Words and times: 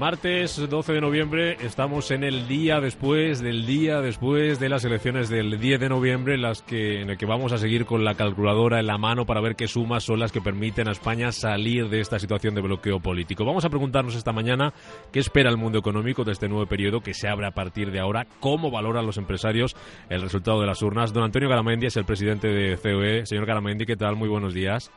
Martes 0.00 0.56
12 0.56 0.94
de 0.94 1.00
noviembre, 1.02 1.58
estamos 1.60 2.10
en 2.10 2.24
el 2.24 2.48
día 2.48 2.80
después 2.80 3.42
del 3.42 3.66
día 3.66 4.00
después 4.00 4.58
de 4.58 4.70
las 4.70 4.82
elecciones 4.86 5.28
del 5.28 5.60
10 5.60 5.78
de 5.78 5.90
noviembre, 5.90 6.38
las 6.38 6.62
que, 6.62 7.02
en 7.02 7.10
el 7.10 7.18
que 7.18 7.26
vamos 7.26 7.52
a 7.52 7.58
seguir 7.58 7.84
con 7.84 8.02
la 8.02 8.14
calculadora 8.14 8.80
en 8.80 8.86
la 8.86 8.96
mano 8.96 9.26
para 9.26 9.42
ver 9.42 9.56
qué 9.56 9.68
sumas 9.68 10.02
son 10.02 10.18
las 10.18 10.32
que 10.32 10.40
permiten 10.40 10.88
a 10.88 10.92
España 10.92 11.32
salir 11.32 11.90
de 11.90 12.00
esta 12.00 12.18
situación 12.18 12.54
de 12.54 12.62
bloqueo 12.62 13.00
político. 13.00 13.44
Vamos 13.44 13.66
a 13.66 13.68
preguntarnos 13.68 14.14
esta 14.14 14.32
mañana 14.32 14.72
qué 15.12 15.18
espera 15.18 15.50
el 15.50 15.58
mundo 15.58 15.78
económico 15.78 16.24
de 16.24 16.32
este 16.32 16.48
nuevo 16.48 16.64
periodo 16.64 17.02
que 17.02 17.12
se 17.12 17.28
abre 17.28 17.46
a 17.46 17.50
partir 17.50 17.90
de 17.90 18.00
ahora, 18.00 18.26
cómo 18.40 18.70
valoran 18.70 19.04
los 19.04 19.18
empresarios 19.18 19.76
el 20.08 20.22
resultado 20.22 20.62
de 20.62 20.66
las 20.66 20.80
urnas. 20.80 21.12
Don 21.12 21.24
Antonio 21.24 21.50
Garamendi 21.50 21.88
es 21.88 21.96
el 21.98 22.06
presidente 22.06 22.48
de 22.48 22.78
COE. 22.78 23.26
Señor 23.26 23.44
Garamendi, 23.44 23.84
¿qué 23.84 23.96
tal? 23.96 24.16
Muy 24.16 24.30
buenos 24.30 24.54
días. 24.54 24.90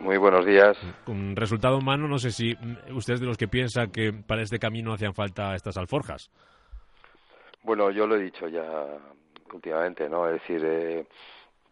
Muy 0.00 0.16
buenos 0.18 0.44
días. 0.44 0.76
Con 1.04 1.34
resultado 1.34 1.78
humano, 1.78 2.06
no 2.06 2.18
sé 2.18 2.30
si 2.30 2.56
usted 2.92 3.14
es 3.14 3.20
de 3.20 3.26
los 3.26 3.36
que 3.36 3.48
piensa 3.48 3.86
que 3.88 4.12
para 4.12 4.42
este 4.42 4.58
camino 4.58 4.92
hacían 4.92 5.14
falta 5.14 5.54
estas 5.54 5.76
alforjas. 5.76 6.30
Bueno, 7.62 7.90
yo 7.90 8.06
lo 8.06 8.16
he 8.16 8.20
dicho 8.20 8.46
ya 8.48 8.62
últimamente, 9.52 10.08
¿no? 10.08 10.28
Es 10.28 10.34
decir, 10.34 10.62
eh, 10.64 11.06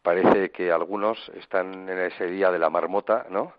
parece 0.03 0.51
que 0.51 0.73
algunos 0.73 1.31
están 1.37 1.89
en 1.89 1.99
ese 1.99 2.27
día 2.27 2.51
de 2.51 2.59
la 2.59 2.71
marmota, 2.71 3.27
¿no? 3.31 3.53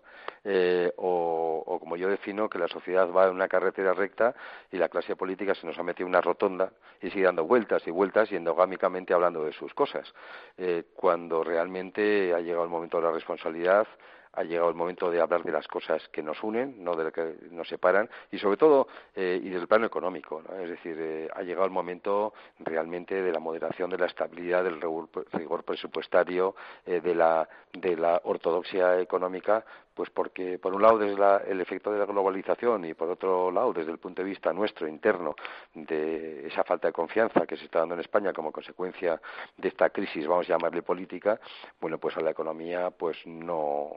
Eh, 0.44 0.92
o, 0.96 1.64
o, 1.66 1.80
como 1.80 1.96
yo 1.96 2.08
defino, 2.08 2.48
que 2.48 2.58
la 2.58 2.68
sociedad 2.68 3.10
va 3.10 3.26
en 3.26 3.34
una 3.34 3.48
carretera 3.48 3.94
recta 3.94 4.34
y 4.70 4.76
la 4.76 4.88
clase 4.88 5.16
política 5.16 5.54
se 5.54 5.66
nos 5.66 5.76
ha 5.76 5.82
metido 5.82 6.08
una 6.08 6.20
rotonda 6.20 6.70
y 7.02 7.10
sigue 7.10 7.24
dando 7.24 7.44
vueltas 7.44 7.84
y 7.86 7.90
vueltas 7.90 8.30
y 8.30 8.36
endogámicamente 8.36 9.12
hablando 9.12 9.44
de 9.44 9.52
sus 9.52 9.74
cosas, 9.74 10.12
eh, 10.56 10.84
cuando 10.94 11.42
realmente 11.42 12.32
ha 12.32 12.40
llegado 12.40 12.62
el 12.62 12.70
momento 12.70 12.98
de 12.98 13.04
la 13.04 13.12
responsabilidad, 13.12 13.88
ha 14.36 14.44
llegado 14.44 14.68
el 14.68 14.74
momento 14.74 15.10
de 15.10 15.20
hablar 15.20 15.42
de 15.42 15.50
las 15.50 15.66
cosas 15.66 16.06
que 16.08 16.22
nos 16.22 16.42
unen, 16.42 16.84
no 16.84 16.94
de 16.94 17.04
las 17.04 17.12
que 17.12 17.36
nos 17.50 17.66
separan, 17.68 18.08
y 18.30 18.38
sobre 18.38 18.56
todo, 18.56 18.86
eh, 19.14 19.40
y 19.42 19.48
desde 19.48 19.62
el 19.62 19.68
plano 19.68 19.86
económico, 19.86 20.42
¿no? 20.46 20.54
es 20.58 20.68
decir, 20.68 20.96
eh, 20.98 21.28
ha 21.34 21.42
llegado 21.42 21.64
el 21.64 21.72
momento 21.72 22.34
realmente 22.60 23.22
de 23.22 23.32
la 23.32 23.40
moderación, 23.40 23.90
de 23.90 23.98
la 23.98 24.06
estabilidad, 24.06 24.62
del 24.62 24.80
rigor 24.80 25.64
presupuestario, 25.64 26.54
eh, 26.84 27.00
de, 27.00 27.14
la, 27.14 27.48
de 27.72 27.96
la 27.96 28.20
ortodoxia 28.24 29.00
económica, 29.00 29.64
pues 29.94 30.10
porque, 30.10 30.58
por 30.58 30.74
un 30.74 30.82
lado, 30.82 30.98
desde 30.98 31.18
la, 31.18 31.38
el 31.38 31.58
efecto 31.58 31.90
de 31.90 31.98
la 31.98 32.04
globalización 32.04 32.84
y, 32.84 32.92
por 32.92 33.08
otro 33.08 33.50
lado, 33.50 33.72
desde 33.72 33.92
el 33.92 33.98
punto 33.98 34.20
de 34.20 34.28
vista 34.28 34.52
nuestro, 34.52 34.86
interno, 34.86 35.34
de 35.72 36.46
esa 36.46 36.64
falta 36.64 36.88
de 36.88 36.92
confianza 36.92 37.46
que 37.46 37.56
se 37.56 37.64
está 37.64 37.78
dando 37.78 37.94
en 37.94 38.02
España 38.02 38.34
como 38.34 38.52
consecuencia 38.52 39.18
de 39.56 39.68
esta 39.68 39.88
crisis, 39.88 40.26
vamos 40.26 40.44
a 40.50 40.52
llamarle 40.52 40.82
política, 40.82 41.40
bueno, 41.80 41.96
pues 41.96 42.14
a 42.18 42.20
la 42.20 42.30
economía, 42.30 42.90
pues 42.90 43.16
no 43.26 43.96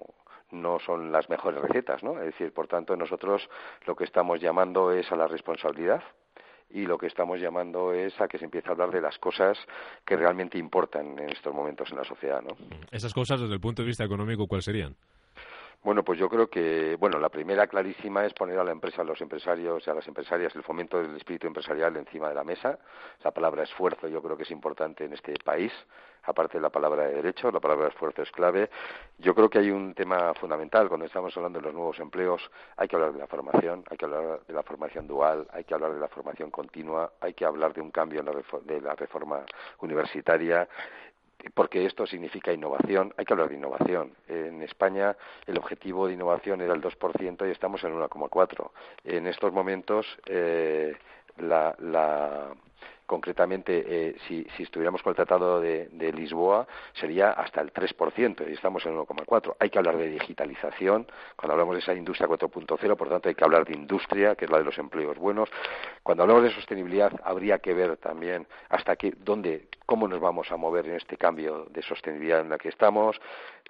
no 0.52 0.80
son 0.80 1.12
las 1.12 1.30
mejores 1.30 1.62
recetas, 1.62 2.04
¿no? 2.04 2.20
Es 2.20 2.26
decir, 2.26 2.54
por 2.54 2.68
tanto, 2.68 2.96
nosotros 2.96 3.48
lo 3.86 3.96
que 3.96 4.04
estamos 4.04 4.42
llamando 4.42 4.92
es 4.92 5.12
a 5.12 5.16
la 5.16 5.28
responsabilidad 5.28 6.04
y 6.72 6.86
lo 6.86 6.98
que 6.98 7.08
estamos 7.08 7.40
llamando 7.40 7.94
es 7.94 8.20
a 8.22 8.28
que 8.28 8.38
se 8.38 8.46
empiece 8.46 8.70
a 8.70 8.72
hablar 8.72 8.92
de 8.92 9.02
las 9.02 9.18
cosas 9.18 9.58
que 10.06 10.16
realmente 10.16 10.58
importan 10.58 11.18
en 11.20 11.30
estos 11.30 11.54
momentos 11.54 11.90
en 11.92 11.98
la 11.98 12.04
sociedad, 12.04 12.42
¿no? 12.42 12.56
Esas 12.92 13.14
cosas, 13.14 13.42
desde 13.42 13.56
el 13.56 13.62
punto 13.62 13.82
de 13.82 13.88
vista 13.88 14.04
económico, 14.04 14.48
¿cuáles 14.48 14.66
serían? 14.66 14.96
Bueno, 15.82 16.04
pues 16.04 16.20
yo 16.20 16.28
creo 16.28 16.50
que, 16.50 16.98
bueno, 17.00 17.20
la 17.20 17.30
primera 17.30 17.66
clarísima 17.68 18.26
es 18.26 18.34
poner 18.34 18.60
a 18.60 18.66
la 18.66 18.72
empresa, 18.72 19.02
a 19.02 19.06
los 19.06 19.22
empresarios 19.22 19.88
y 19.88 19.90
a 19.90 19.94
las 19.94 20.06
empresarias 20.10 20.54
el 20.54 20.64
fomento 20.64 21.02
del 21.02 21.16
espíritu 21.16 21.48
empresarial 21.48 21.96
encima 21.96 22.28
de 22.28 22.36
la 22.36 22.44
mesa. 22.44 22.78
La 23.24 23.32
palabra 23.32 23.64
esfuerzo 23.64 24.10
yo 24.10 24.22
creo 24.22 24.36
que 24.36 24.44
es 24.44 24.52
importante 24.52 25.06
en 25.06 25.14
este 25.14 25.34
país, 25.42 25.72
aparte 26.24 26.58
de 26.58 26.62
la 26.64 26.70
palabra 26.70 27.08
de 27.08 27.14
derecho, 27.14 27.50
la 27.50 27.62
palabra 27.62 27.88
esfuerzo 27.88 28.22
es 28.24 28.32
clave. 28.32 28.70
Yo 29.20 29.34
creo 29.34 29.50
que 29.50 29.60
hay 29.60 29.72
un 29.72 29.94
tema 29.94 30.34
fundamental 30.34 30.90
cuando 30.90 31.06
estamos 31.06 31.36
hablando 31.38 31.60
de 31.60 31.66
los 31.68 31.74
nuevos 31.74 31.98
empleos, 32.00 32.42
hay 32.76 32.90
que 32.90 32.98
hablar 32.98 33.14
de 33.14 33.20
la 33.20 33.28
formación, 33.28 33.86
hay 33.90 33.96
que 33.98 34.04
hablar 34.04 34.42
de 34.46 34.54
la 34.54 34.64
formación 34.64 35.08
dual, 35.08 35.48
hay 35.54 35.64
que 35.64 35.76
hablar 35.76 35.94
de 35.94 36.00
la 36.02 36.10
formación 36.10 36.52
continua, 36.52 37.14
hay 37.22 37.34
que 37.34 37.46
hablar 37.46 37.74
de 37.74 37.80
un 37.80 37.92
cambio 37.92 38.20
en 38.20 38.26
la 38.26 38.34
de 38.64 38.82
la 38.82 38.96
reforma 38.96 39.46
universitaria 39.80 40.68
porque 41.54 41.86
esto 41.86 42.06
significa 42.06 42.52
innovación, 42.52 43.14
hay 43.18 43.26
que 43.26 43.34
hablar 43.34 43.50
de 43.50 43.56
innovación. 43.56 44.14
En 44.28 44.62
España 44.62 45.16
el 45.48 45.58
objetivo 45.58 46.08
de 46.08 46.14
innovación 46.14 46.62
era 46.62 46.74
el 46.74 46.82
2% 46.82 47.48
y 47.48 47.52
estamos 47.52 47.84
en 47.84 47.94
1,4%. 47.94 48.72
En 49.06 49.28
estos 49.28 49.54
momentos 49.54 50.06
eh, 50.26 50.96
la, 51.38 51.76
la 51.80 52.50
concretamente, 53.10 53.84
eh, 53.88 54.16
si, 54.28 54.46
estuviéramos 54.60 55.02
con 55.02 55.10
el 55.10 55.16
Tratado 55.16 55.60
de, 55.60 55.90
de, 55.92 56.14
Lisboa, 56.14 56.68
sería 56.94 57.32
hasta 57.32 57.60
el 57.60 57.74
3%, 57.74 58.48
y 58.48 58.54
estamos 58.54 58.86
en 58.86 58.96
1,4%. 58.96 59.56
Hay 59.58 59.72
que 59.72 59.80
hablar 59.80 59.98
de 59.98 60.10
digitalización, 60.10 61.08
cuando 61.36 61.54
hablamos 61.54 61.74
de 61.74 61.82
esa 61.82 61.96
industria 61.96 62.30
4.0, 62.30 62.96
por 62.96 63.10
tanto 63.10 63.28
hay 63.28 63.34
que 63.34 63.44
hablar 63.44 63.66
de 63.66 63.74
industria, 63.74 64.36
que 64.36 64.46
es 64.46 64.52
la 64.52 64.60
de 64.60 64.64
los 64.64 64.78
empleos 64.78 65.18
buenos. 65.18 65.50
Cuando 66.04 66.22
hablamos 66.22 66.44
de 66.44 66.52
sostenibilidad, 66.52 67.12
habría 67.24 67.58
que 67.58 67.74
ver 67.74 67.98
también 67.98 68.46
hasta 68.70 68.96
qué, 68.96 69.12
dónde, 69.18 69.70
cómo 69.88 70.08
nos 70.08 70.20
vamos 70.20 70.52
a 70.52 70.58
mover 70.58 70.86
en 70.86 70.96
este 70.98 71.18
cambio 71.18 71.66
de 71.72 71.82
sostenibilidad 71.82 72.42
en 72.42 72.50
la 72.50 72.60
que 72.60 72.70
estamos. 72.70 73.20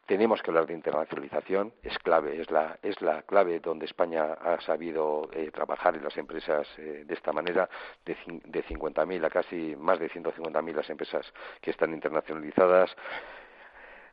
Tenemos 0.09 0.41
que 0.41 0.49
hablar 0.49 0.65
de 0.65 0.73
internacionalización, 0.73 1.71
es 1.83 1.95
clave, 1.99 2.41
es 2.41 2.49
la, 2.49 2.79
es 2.81 2.99
la 2.99 3.21
clave 3.21 3.59
donde 3.59 3.85
España 3.85 4.33
ha 4.33 4.59
sabido 4.59 5.29
eh, 5.33 5.51
trabajar 5.53 5.95
en 5.95 6.03
las 6.03 6.17
empresas 6.17 6.67
eh, 6.79 7.03
de 7.05 7.13
esta 7.13 7.31
manera, 7.31 7.69
de, 8.05 8.17
de 8.25 8.63
50.000 8.63 9.23
casi 9.29 9.75
más 9.77 9.99
de 9.99 10.09
150.000 10.09 10.73
las 10.73 10.89
empresas 10.89 11.25
que 11.61 11.71
están 11.71 11.93
internacionalizadas. 11.93 12.95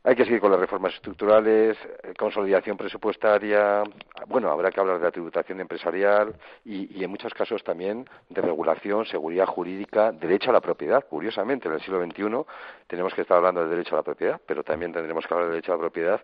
Hay 0.03 0.15
que 0.15 0.23
seguir 0.23 0.39
con 0.39 0.51
las 0.51 0.59
reformas 0.59 0.93
estructurales, 0.93 1.77
eh, 2.03 2.13
consolidación 2.17 2.77
presupuestaria, 2.77 3.83
bueno, 4.27 4.49
habrá 4.49 4.71
que 4.71 4.79
hablar 4.79 4.99
de 4.99 5.03
la 5.03 5.11
tributación 5.11 5.59
empresarial 5.59 6.33
y, 6.63 6.97
y, 6.97 7.03
en 7.03 7.09
muchos 7.09 7.33
casos 7.33 7.61
también 7.61 8.07
de 8.29 8.41
regulación, 8.41 9.05
seguridad 9.05 9.47
jurídica, 9.47 10.13
derecho 10.13 10.51
a 10.51 10.53
la 10.53 10.61
propiedad. 10.61 11.03
Curiosamente, 11.09 11.67
en 11.67 11.73
el 11.73 11.81
siglo 11.81 12.01
XXI 12.01 12.45
tenemos 12.87 13.13
que 13.13 13.21
estar 13.21 13.37
hablando 13.37 13.61
del 13.61 13.71
derecho 13.71 13.95
a 13.95 13.97
la 13.97 14.03
propiedad, 14.03 14.39
pero 14.45 14.63
también 14.63 14.93
tendremos 14.93 15.27
que 15.27 15.33
hablar 15.33 15.47
del 15.49 15.55
derecho 15.55 15.73
a 15.73 15.75
la 15.75 15.81
propiedad 15.81 16.21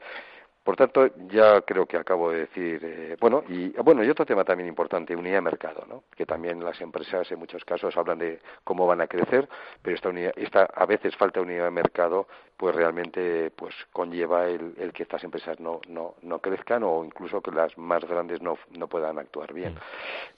por 0.64 0.78
tanto, 0.78 1.10
ya 1.28 1.62
creo 1.62 1.86
que 1.86 1.98
acabo 1.98 2.32
de 2.32 2.42
decir, 2.42 2.80
eh, 2.84 3.18
bueno, 3.20 3.44
y 3.50 3.70
bueno, 3.84 4.02
y 4.02 4.10
otro 4.10 4.26
tema 4.26 4.46
también 4.46 4.70
importante, 4.70 5.14
unidad 5.14 5.36
de 5.36 5.42
mercado, 5.42 5.86
¿no? 5.90 6.04
Que 6.16 6.26
también 6.26 6.64
las 6.64 6.80
empresas 6.80 7.30
en 7.32 7.40
muchos 7.40 7.66
casos 7.66 7.98
hablan 7.98 8.20
de 8.20 8.40
cómo 8.64 8.88
van 8.88 9.02
a 9.02 9.08
crecer, 9.08 9.50
pero 9.82 9.96
esta 9.96 10.08
unidad, 10.10 10.32
esta 10.38 10.64
a 10.74 10.86
veces 10.86 11.18
falta 11.18 11.42
unidad 11.42 11.66
de 11.66 11.72
mercado, 11.72 12.28
pues 12.56 12.76
realmente 12.76 13.52
pues 13.52 13.76
conlleva 13.92 14.48
el, 14.48 14.74
el 14.78 14.94
que 14.94 15.04
estas 15.04 15.24
empresas 15.26 15.60
no, 15.60 15.82
no, 15.90 16.16
no 16.22 16.40
crezcan 16.40 16.84
o 16.84 17.04
incluso 17.04 17.42
que 17.42 17.52
las 17.52 17.78
más 17.78 18.06
grandes 18.06 18.42
no, 18.42 18.58
no 18.78 18.88
puedan 18.88 19.20
actuar 19.20 19.52
bien. 19.52 19.76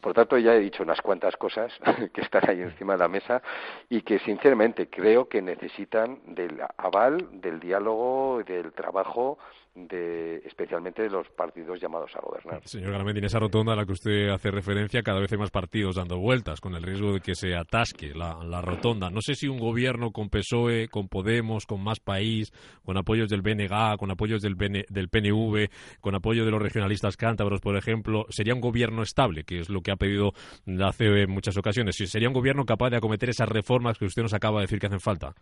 Por 0.02 0.14
tanto, 0.14 0.40
ya 0.40 0.56
he 0.56 0.60
dicho 0.60 0.82
unas 0.82 1.02
cuantas 1.02 1.38
cosas 1.38 1.72
que 2.14 2.22
están 2.22 2.50
ahí 2.50 2.62
encima 2.62 2.94
de 2.94 3.00
la 3.00 3.08
mesa 3.08 3.44
y 3.90 4.02
que 4.02 4.18
sinceramente 4.20 4.90
creo 4.90 5.30
que 5.30 5.42
necesitan 5.42 6.20
del 6.26 6.60
aval, 6.78 7.42
del 7.42 7.60
diálogo, 7.60 8.42
del 8.44 8.72
trabajo 8.74 9.38
de, 9.76 10.15
especialmente 10.46 11.04
de 11.04 11.10
los 11.10 11.28
partidos 11.30 11.80
llamados 11.80 12.12
a 12.16 12.22
gobernar. 12.22 12.62
Señor 12.68 12.92
Garamendi, 12.92 13.20
en 13.20 13.26
esa 13.26 13.40
rotonda 13.40 13.74
a 13.74 13.76
la 13.76 13.86
que 13.86 13.94
usted 13.94 14.30
hace 14.30 14.52
referencia, 14.52 15.04
cada 15.04 15.20
vez 15.20 15.32
hay 15.32 15.38
más 15.38 15.52
partidos 15.52 15.96
dando 15.96 16.18
vueltas, 16.18 16.62
con 16.62 16.76
el 16.76 16.84
riesgo 16.84 17.14
de 17.14 17.22
que 17.22 17.36
se 17.36 17.56
atasque 17.56 18.14
la, 18.14 18.62
rotonda. 18.62 19.10
No 19.10 19.22
sé 19.22 19.36
si 19.36 19.48
un 19.48 19.60
gobierno 19.60 20.12
con 20.12 20.30
PSOE, 20.30 20.88
con 20.88 21.08
Podemos, 21.08 21.66
con 21.66 21.84
Más 21.84 22.00
País, 22.00 22.52
con 22.84 22.98
apoyos 22.98 23.30
del 23.30 23.42
BNG, 23.42 23.98
con 23.98 24.12
apoyos 24.12 24.42
del, 24.42 24.56
BN, 24.56 24.86
del 24.90 25.10
PNV, 25.10 25.70
con 26.00 26.16
apoyo 26.16 26.46
de 26.46 26.52
los 26.52 26.62
regionalistas 26.62 27.18
cántabros, 27.18 27.62
por 27.62 27.76
ejemplo, 27.78 28.26
sería 28.30 28.54
un 28.54 28.62
gobierno 28.62 29.04
estable, 29.04 29.44
que 29.44 29.60
es 29.60 29.70
lo 29.70 29.82
que 29.82 29.92
ha 29.92 29.96
pedido 29.96 30.32
la 30.66 30.92
COE 30.94 31.24
en 31.24 31.32
muchas 31.32 31.58
ocasiones. 31.58 31.96
¿Sería 31.96 32.28
un 32.28 32.34
gobierno 32.34 32.66
capaz 32.66 32.90
de 32.90 32.98
acometer 32.98 33.30
esas 33.30 33.50
reformas 33.50 33.98
que 33.98 34.06
usted 34.06 34.22
nos 34.22 34.34
acaba 34.34 34.60
de 34.60 34.66
decir 34.66 34.80
que 34.80 34.88
hacen 34.88 35.00
falta? 35.00 35.34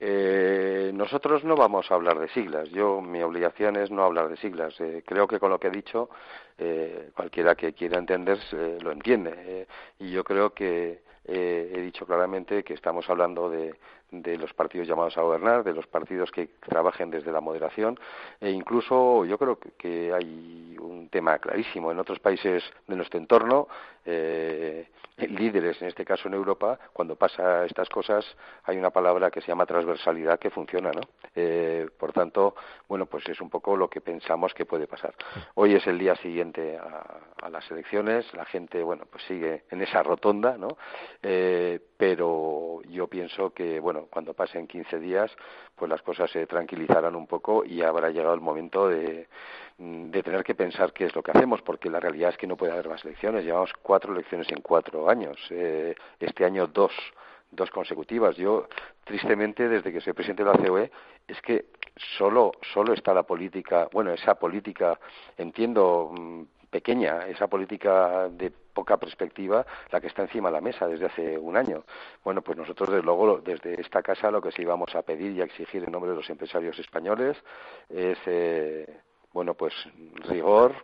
Eh, 0.00 0.90
nosotros 0.94 1.44
no 1.44 1.56
vamos 1.56 1.90
a 1.90 1.94
hablar 1.94 2.18
de 2.18 2.28
siglas. 2.28 2.68
Yo 2.70 3.00
mi 3.00 3.22
obligación 3.22 3.76
es 3.76 3.90
no 3.90 4.04
hablar 4.04 4.28
de 4.28 4.36
siglas. 4.36 4.78
Eh, 4.80 5.02
creo 5.06 5.26
que 5.26 5.38
con 5.38 5.50
lo 5.50 5.58
que 5.58 5.68
he 5.68 5.70
dicho 5.70 6.10
eh, 6.58 7.10
cualquiera 7.14 7.54
que 7.54 7.72
quiera 7.72 7.98
entender 7.98 8.38
lo 8.82 8.92
entiende. 8.92 9.32
Eh, 9.36 9.66
y 9.98 10.10
yo 10.10 10.24
creo 10.24 10.50
que 10.50 11.02
eh, 11.26 11.72
he 11.74 11.80
dicho 11.80 12.04
claramente 12.06 12.62
que 12.62 12.74
estamos 12.74 13.08
hablando 13.08 13.48
de, 13.50 13.74
de, 14.22 14.36
los 14.36 14.52
partidos 14.52 14.86
llamados 14.88 15.16
a 15.16 15.22
gobernar, 15.22 15.64
de 15.64 15.72
los 15.72 15.86
partidos 15.86 16.30
que 16.30 16.48
trabajen 16.68 17.10
desde 17.10 17.32
la 17.32 17.40
moderación 17.40 17.98
e 18.40 18.50
incluso 18.50 19.24
yo 19.24 19.38
creo 19.38 19.58
que, 19.78 20.12
hay 20.12 20.76
un 20.80 21.08
tema 21.08 21.38
clarísimo. 21.38 21.90
En 21.90 21.98
otros 21.98 22.18
países 22.18 22.62
de 22.86 22.96
nuestro 22.96 23.18
entorno, 23.18 23.68
eh, 24.04 24.88
líderes, 25.16 25.80
en 25.80 25.88
este 25.88 26.04
caso 26.04 26.28
en 26.28 26.34
Europa, 26.34 26.78
cuando 26.92 27.16
pasa 27.16 27.64
estas 27.64 27.88
cosas, 27.88 28.24
hay 28.64 28.76
una 28.76 28.90
palabra 28.90 29.30
que 29.30 29.40
se 29.40 29.48
llama 29.48 29.66
transversalidad 29.66 30.38
que 30.38 30.50
funciona, 30.50 30.90
¿no? 30.90 31.02
Eh, 31.34 31.88
por 31.98 32.12
tanto, 32.12 32.54
bueno, 32.88 33.06
pues 33.06 33.28
es 33.28 33.40
un 33.40 33.48
poco 33.48 33.76
lo 33.76 33.88
que 33.88 34.00
pensamos 34.00 34.52
que 34.54 34.66
puede 34.66 34.86
pasar. 34.86 35.14
Hoy 35.54 35.74
es 35.74 35.86
el 35.86 35.98
día 35.98 36.16
siguiente 36.16 36.76
a, 36.76 37.48
las 37.48 37.70
elecciones, 37.70 38.32
la 38.34 38.46
gente, 38.46 38.82
bueno, 38.82 39.04
pues 39.10 39.22
sigue 39.24 39.64
en 39.70 39.82
esa 39.82 40.02
rotonda, 40.02 40.56
¿no? 40.56 40.78
Eh, 41.22 41.78
pero 41.96 42.80
yo 42.88 43.06
pienso 43.06 43.50
que, 43.50 43.78
bueno, 43.78 44.03
cuando 44.06 44.34
pasen 44.34 44.66
15 44.66 44.98
días, 44.98 45.30
pues 45.74 45.88
las 45.88 46.02
cosas 46.02 46.30
se 46.30 46.46
tranquilizarán 46.46 47.14
un 47.14 47.26
poco 47.26 47.64
y 47.64 47.82
habrá 47.82 48.10
llegado 48.10 48.34
el 48.34 48.40
momento 48.40 48.88
de, 48.88 49.28
de 49.78 50.22
tener 50.22 50.44
que 50.44 50.54
pensar 50.54 50.92
qué 50.92 51.06
es 51.06 51.14
lo 51.14 51.22
que 51.22 51.32
hacemos, 51.32 51.62
porque 51.62 51.90
la 51.90 52.00
realidad 52.00 52.30
es 52.30 52.36
que 52.36 52.46
no 52.46 52.56
puede 52.56 52.72
haber 52.72 52.88
más 52.88 53.04
elecciones. 53.04 53.44
Llevamos 53.44 53.72
cuatro 53.82 54.12
elecciones 54.12 54.50
en 54.50 54.60
cuatro 54.60 55.08
años. 55.08 55.38
Eh, 55.50 55.94
este 56.20 56.44
año 56.44 56.66
dos 56.66 56.92
dos 57.54 57.70
consecutivas. 57.70 58.36
Yo, 58.36 58.68
tristemente, 59.04 59.68
desde 59.68 59.92
que 59.92 60.00
soy 60.00 60.12
presidente 60.12 60.44
de 60.44 60.50
la 60.50 60.58
COE, 60.58 60.90
es 61.26 61.40
que 61.40 61.66
solo, 62.18 62.52
solo 62.72 62.92
está 62.92 63.14
la 63.14 63.22
política, 63.22 63.88
bueno, 63.92 64.12
esa 64.12 64.34
política, 64.34 64.98
entiendo, 65.36 66.10
mm, 66.12 66.42
pequeña, 66.70 67.26
esa 67.28 67.46
política 67.46 68.28
de 68.28 68.52
poca 68.74 68.98
perspectiva, 68.98 69.64
la 69.90 70.00
que 70.00 70.08
está 70.08 70.22
encima 70.22 70.48
de 70.50 70.54
la 70.54 70.60
mesa 70.60 70.86
desde 70.86 71.06
hace 71.06 71.38
un 71.38 71.56
año. 71.56 71.84
Bueno, 72.22 72.42
pues 72.42 72.58
nosotros, 72.58 72.90
desde 72.90 73.04
luego, 73.04 73.38
desde 73.38 73.80
esta 73.80 74.02
casa, 74.02 74.30
lo 74.30 74.42
que 74.42 74.52
sí 74.52 74.64
vamos 74.64 74.94
a 74.94 75.02
pedir 75.02 75.32
y 75.32 75.40
a 75.40 75.44
exigir 75.44 75.84
en 75.84 75.92
nombre 75.92 76.10
de 76.10 76.16
los 76.16 76.28
empresarios 76.28 76.78
españoles 76.78 77.36
es, 77.88 78.18
eh, 78.26 79.00
bueno, 79.32 79.54
pues 79.54 79.72
rigor, 80.28 80.74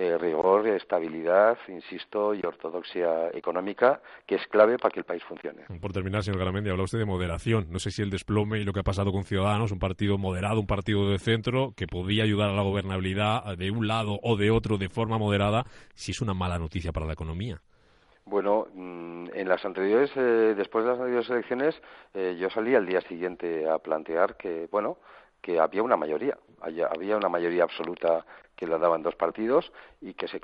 eh, 0.00 0.16
rigor, 0.16 0.66
estabilidad, 0.66 1.58
insisto, 1.68 2.34
y 2.34 2.40
ortodoxia 2.42 3.28
económica, 3.34 4.00
que 4.26 4.36
es 4.36 4.46
clave 4.46 4.78
para 4.78 4.90
que 4.90 5.00
el 5.00 5.04
país 5.04 5.22
funcione. 5.24 5.66
Por 5.78 5.92
terminar, 5.92 6.22
señor 6.22 6.38
Garamendi, 6.38 6.70
habla 6.70 6.84
usted 6.84 6.98
de 6.98 7.04
moderación. 7.04 7.66
No 7.70 7.78
sé 7.78 7.90
si 7.90 8.00
el 8.00 8.08
desplome 8.08 8.58
y 8.58 8.64
lo 8.64 8.72
que 8.72 8.80
ha 8.80 8.82
pasado 8.82 9.12
con 9.12 9.24
Ciudadanos, 9.24 9.72
un 9.72 9.78
partido 9.78 10.16
moderado, 10.16 10.58
un 10.58 10.66
partido 10.66 11.10
de 11.10 11.18
centro, 11.18 11.74
que 11.76 11.86
podía 11.86 12.24
ayudar 12.24 12.48
a 12.48 12.54
la 12.54 12.62
gobernabilidad 12.62 13.58
de 13.58 13.70
un 13.70 13.88
lado 13.88 14.18
o 14.22 14.38
de 14.38 14.50
otro 14.50 14.78
de 14.78 14.88
forma 14.88 15.18
moderada, 15.18 15.66
si 15.94 16.12
es 16.12 16.22
una 16.22 16.32
mala 16.32 16.58
noticia 16.58 16.92
para 16.92 17.04
la 17.04 17.12
economía. 17.12 17.60
Bueno, 18.24 18.68
mm, 18.72 19.26
en 19.34 19.48
las 19.48 19.62
anteriores, 19.66 20.10
eh, 20.16 20.54
después 20.56 20.82
de 20.82 20.92
las 20.92 20.98
anteriores 20.98 21.28
elecciones, 21.28 21.74
eh, 22.14 22.38
yo 22.40 22.48
salí 22.48 22.74
al 22.74 22.86
día 22.86 23.02
siguiente 23.02 23.68
a 23.68 23.78
plantear 23.78 24.38
que, 24.38 24.66
bueno, 24.70 24.96
que 25.40 25.58
había 25.58 25.82
una 25.82 25.96
mayoría, 25.96 26.36
había 26.60 27.16
una 27.16 27.28
mayoría 27.28 27.64
absoluta 27.64 28.24
que 28.60 28.66
la 28.66 28.76
daban 28.76 29.02
dos 29.02 29.16
partidos 29.16 29.72
y 30.02 30.12
que 30.12 30.28
se, 30.28 30.38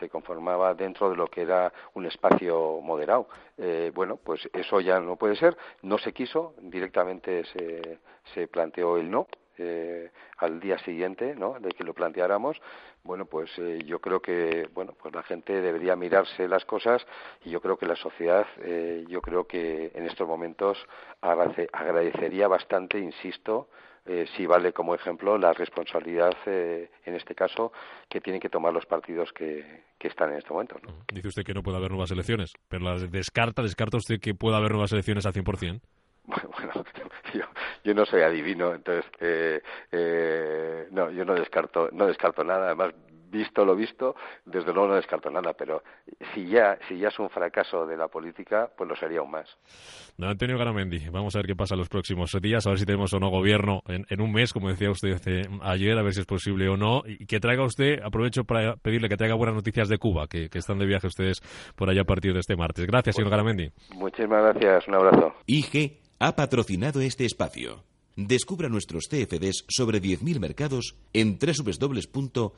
se 0.00 0.08
conformaba 0.08 0.74
dentro 0.74 1.08
de 1.08 1.16
lo 1.16 1.28
que 1.28 1.42
era 1.42 1.72
un 1.94 2.04
espacio 2.04 2.80
moderado. 2.82 3.28
Eh, 3.56 3.92
bueno, 3.94 4.16
pues 4.16 4.50
eso 4.52 4.80
ya 4.80 4.98
no 4.98 5.14
puede 5.14 5.36
ser. 5.36 5.56
No 5.82 5.96
se 5.96 6.12
quiso, 6.12 6.54
directamente 6.58 7.44
se, 7.44 8.00
se 8.34 8.48
planteó 8.48 8.96
el 8.96 9.08
no. 9.08 9.28
Eh, 9.58 10.10
al 10.36 10.60
día 10.60 10.76
siguiente 10.80 11.34
¿no? 11.34 11.58
de 11.58 11.70
que 11.70 11.82
lo 11.82 11.94
planteáramos 11.94 12.60
bueno 13.02 13.24
pues 13.24 13.50
eh, 13.56 13.78
yo 13.86 14.00
creo 14.00 14.20
que 14.20 14.68
bueno 14.74 14.92
pues 15.00 15.14
la 15.14 15.22
gente 15.22 15.62
debería 15.62 15.96
mirarse 15.96 16.46
las 16.46 16.66
cosas 16.66 17.06
y 17.42 17.48
yo 17.48 17.62
creo 17.62 17.78
que 17.78 17.86
la 17.86 17.96
sociedad 17.96 18.46
yo 19.08 19.22
creo 19.22 19.46
que 19.46 19.92
en 19.94 20.04
estos 20.04 20.28
momentos 20.28 20.76
agradecería 21.22 22.48
bastante 22.48 22.98
insisto 22.98 23.68
eh, 24.06 24.26
sí 24.36 24.46
vale 24.46 24.72
como 24.72 24.94
ejemplo 24.94 25.36
la 25.38 25.52
responsabilidad, 25.52 26.32
eh, 26.46 26.90
en 27.04 27.14
este 27.14 27.34
caso, 27.34 27.72
que 28.08 28.20
tienen 28.20 28.40
que 28.40 28.48
tomar 28.48 28.72
los 28.72 28.86
partidos 28.86 29.32
que, 29.32 29.84
están 30.00 30.30
en 30.30 30.38
este 30.38 30.50
momento. 30.50 30.76
Dice 31.12 31.26
usted 31.26 31.42
que 31.42 31.52
no 31.52 31.64
puede 31.64 31.78
haber 31.78 31.90
nuevas 31.90 32.12
elecciones, 32.12 32.52
pero 32.68 32.84
las 32.84 33.10
descarta, 33.10 33.60
¿descarta 33.60 33.96
usted 33.96 34.20
que 34.20 34.34
pueda 34.34 34.58
haber 34.58 34.70
nuevas 34.70 34.92
elecciones 34.92 35.26
al 35.26 35.32
100%? 35.32 35.80
Bueno, 36.26 36.84
yo, 37.34 37.44
yo 37.84 37.94
no 37.94 38.04
soy 38.06 38.22
adivino, 38.22 38.74
entonces 38.74 39.04
eh, 39.20 39.62
eh, 39.92 40.88
no, 40.90 41.10
yo 41.10 41.24
no 41.24 41.34
descarto, 41.34 41.88
no 41.92 42.06
descarto 42.06 42.42
nada. 42.44 42.66
Además, 42.66 42.94
visto 43.30 43.64
lo 43.64 43.74
visto, 43.74 44.14
desde 44.44 44.72
luego 44.72 44.88
no 44.88 44.94
descarto 44.94 45.30
nada, 45.30 45.52
pero 45.52 45.82
si 46.34 46.46
ya, 46.46 46.78
si 46.88 46.98
ya 46.98 47.08
es 47.08 47.18
un 47.18 47.30
fracaso 47.30 47.86
de 47.86 47.96
la 47.96 48.08
política, 48.08 48.70
pues 48.76 48.88
lo 48.88 48.96
sería 48.96 49.20
aún 49.20 49.30
más. 49.30 49.48
Don 50.16 50.30
Antonio 50.30 50.58
Garamendi, 50.58 51.08
vamos 51.10 51.34
a 51.34 51.38
ver 51.40 51.46
qué 51.46 51.56
pasa 51.56 51.76
los 51.76 51.88
próximos 51.88 52.32
días, 52.40 52.66
a 52.66 52.70
ver 52.70 52.78
si 52.78 52.86
tenemos 52.86 53.12
o 53.12 53.20
no 53.20 53.28
gobierno 53.28 53.82
en, 53.86 54.20
un 54.20 54.32
mes, 54.32 54.52
como 54.52 54.68
decía 54.68 54.90
usted 54.90 55.16
ayer, 55.62 55.98
a 55.98 56.02
ver 56.02 56.14
si 56.14 56.20
es 56.20 56.26
posible 56.26 56.68
o 56.68 56.76
no, 56.76 57.02
y 57.06 57.26
que 57.26 57.40
traiga 57.40 57.64
usted, 57.64 58.00
aprovecho 58.02 58.44
para 58.44 58.76
pedirle 58.76 59.08
que 59.08 59.16
traiga 59.16 59.34
buenas 59.34 59.54
noticias 59.54 59.88
de 59.88 59.98
Cuba, 59.98 60.26
que, 60.26 60.48
están 60.56 60.78
de 60.78 60.86
viaje 60.86 61.06
ustedes 61.06 61.42
por 61.76 61.90
allá 61.90 62.00
a 62.00 62.04
partir 62.04 62.32
de 62.32 62.40
este 62.40 62.56
martes. 62.56 62.86
Gracias, 62.86 63.16
señor 63.16 63.30
Garamendi. 63.30 63.70
Muchísimas 63.94 64.42
gracias, 64.42 64.88
un 64.88 64.94
abrazo. 64.94 65.34
IG 65.46 65.98
ha 66.18 66.34
patrocinado 66.34 67.00
este 67.00 67.26
espacio. 67.26 67.85
Descubra 68.16 68.70
nuestros 68.70 69.08
CFDs 69.08 69.66
sobre 69.68 70.00
10.000 70.00 70.40
mercados 70.40 70.96
en 71.12 71.38
www.ig.com. 71.38 72.56